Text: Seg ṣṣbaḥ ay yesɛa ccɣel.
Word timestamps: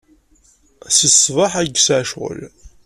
Seg 0.97 1.11
ṣṣbaḥ 1.13 1.53
ay 1.59 1.67
yesɛa 1.73 2.03
ccɣel. 2.09 2.41